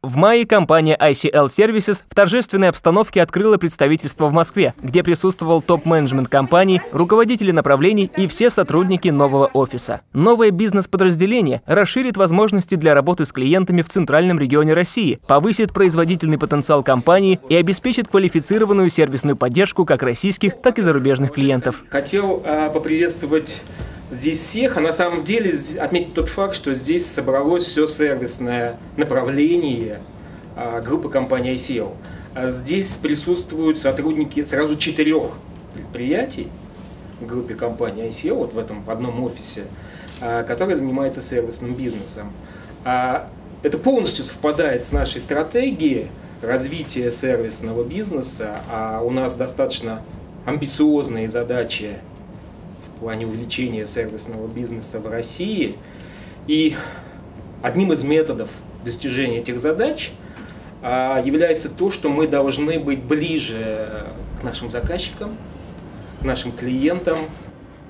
[0.00, 6.28] В мае компания ICL Services в торжественной обстановке открыла представительство в Москве, где присутствовал топ-менеджмент
[6.28, 10.02] компании, руководители направлений и все сотрудники нового офиса.
[10.12, 16.84] Новое бизнес-подразделение расширит возможности для работы с клиентами в центральном регионе России, повысит производительный потенциал
[16.84, 21.82] компании и обеспечит квалифицированную сервисную поддержку как российских, так и зарубежных клиентов.
[21.90, 23.62] Хотел э, поприветствовать
[24.10, 30.00] здесь всех, а на самом деле отметить тот факт, что здесь собралось все сервисное направление
[30.56, 31.92] а, группы компании ICL.
[32.34, 35.30] А здесь присутствуют сотрудники сразу четырех
[35.74, 36.48] предприятий
[37.20, 39.64] в группе компании ICL, вот в этом в одном офисе,
[40.20, 42.32] а, которые занимаются сервисным бизнесом.
[42.84, 46.06] Это полностью совпадает с нашей стратегией
[46.42, 50.02] развития сервисного бизнеса, а у нас достаточно
[50.46, 51.98] амбициозные задачи
[52.98, 55.76] в плане увеличения сервисного бизнеса в России.
[56.48, 56.74] И
[57.62, 58.50] одним из методов
[58.84, 60.10] достижения этих задач
[60.82, 64.04] а, является то, что мы должны быть ближе
[64.40, 65.36] к нашим заказчикам,
[66.20, 67.20] к нашим клиентам,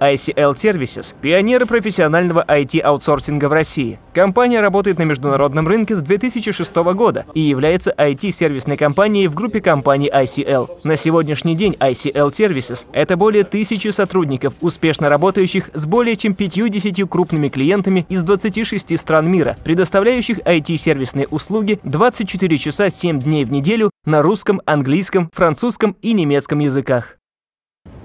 [0.01, 3.99] ICL Services– пионеры профессионального IT-аутсорсинга в России.
[4.15, 10.11] Компания работает на международном рынке с 2006 года и является IT-сервисной компанией в группе компаний
[10.13, 10.81] ICL.
[10.85, 17.09] На сегодняшний день ICL Services– это более тысячи сотрудников, успешно работающих с более чем 50
[17.09, 23.91] крупными клиентами из 26 стран мира, предоставляющих IT-сервисные услуги 24 часа 7 дней в неделю
[24.05, 27.18] на русском, английском, французском и немецком языках.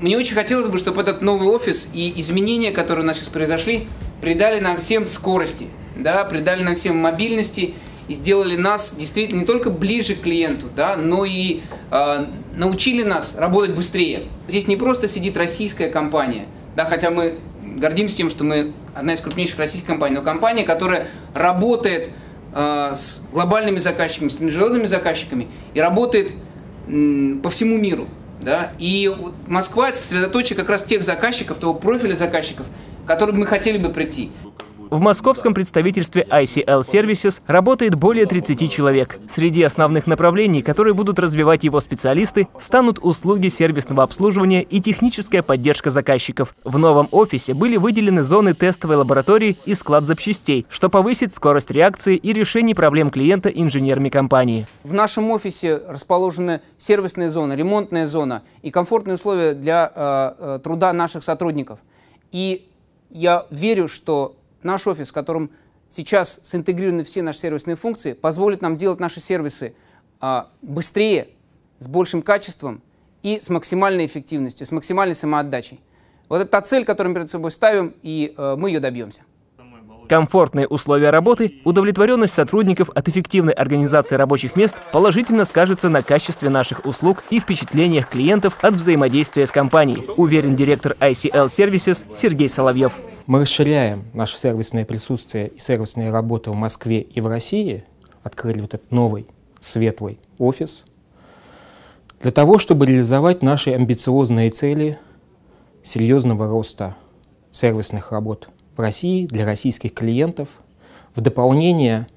[0.04, 3.88] Мне очень хотелось бы, чтобы этот новый офис и изменения, которые у нас сейчас произошли,
[4.20, 7.74] придали нам всем скорости, да, придали нам всем мобильности
[8.10, 13.38] и сделали нас действительно не только ближе к клиенту, да, но и э, научили нас
[13.38, 14.24] работать быстрее.
[14.50, 17.40] Здесь не просто сидит российская компания, да, хотя мы
[17.78, 22.10] гордимся тем, что мы одна из крупнейших российских компаний, но компания, которая работает
[22.54, 26.34] э, с глобальными заказчиками, с международными заказчиками и работает
[26.90, 28.06] э, по всему миру.
[28.44, 28.74] Да?
[28.80, 29.12] И
[29.48, 32.66] Москва– это сосредоточие как раз тех заказчиков, того профиля заказчиков,
[33.06, 34.32] к которым мы хотели бы прийти.
[34.90, 39.20] В московском представительстве ICL Services работает более 30 человек.
[39.28, 45.90] Среди основных направлений, которые будут развивать его специалисты, станут услуги сервисного обслуживания и техническая поддержка
[45.90, 46.56] заказчиков.
[46.64, 52.16] В новом офисе были выделены зоны тестовой лаборатории и склад запчастей, что повысит скорость реакции
[52.16, 54.68] и решений проблем клиента инженерами компании.
[54.84, 60.94] В нашем офисе расположены сервисная зона, ремонтная зона и комфортные условия для э, э труда
[60.94, 61.80] наших сотрудников.
[62.32, 62.70] И
[63.10, 65.52] я верю, что наш офис, в котором
[65.90, 69.76] сейчас синтегрированы все наши сервисные функции, позволит нам делать наши сервисы
[70.20, 71.30] а, быстрее,
[71.80, 72.82] с большим качеством
[73.22, 75.82] и с максимальной эффективностью, с максимальной самоотдачей.
[76.30, 79.22] Вот это та цель, которую мы перед собой ставим, и э, мы ее добьемся.
[80.08, 86.86] Комфортные условия работы, удовлетворенность сотрудников от эффективной организации рабочих мест положительно скажется на качестве наших
[86.86, 92.94] услуг и впечатлениях клиентов от взаимодействия с компанией, уверен директор ICL Services Сергей Соловьев.
[93.28, 97.86] Мы расширяем наше сервисное присутствие и сервисные работы в Москве и в России,
[98.24, 99.28] открыли вот этот новый
[99.62, 100.84] светлый офис,
[102.22, 104.98] для того, чтобы реализовать наши амбициозные цели
[105.84, 106.96] серьезного роста
[107.52, 110.50] сервисных работ в России для российских клиентов
[111.16, 112.08] в дополнение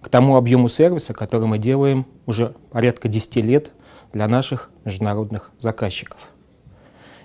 [0.00, 3.72] к тому объему сервиса, который мы делаем уже порядка 10 лет
[4.12, 6.18] для наших международных заказчиков.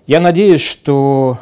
[0.05, 1.39] Я надеюсь, что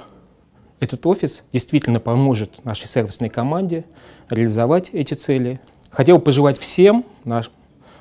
[0.79, 3.85] этот офис действительно поможет нашей сервисной команде
[4.29, 5.59] реализовать эти цели.
[5.89, 7.49] Хотел пожелать всем наш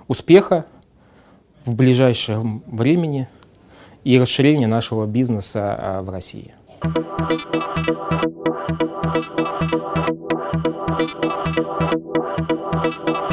[0.09, 0.67] успеха
[1.65, 3.29] в ближайшем времени
[4.05, 6.55] и расширения нашего бизнеса а, в России.
[6.83, 6.97] Thank
[13.09, 13.32] you.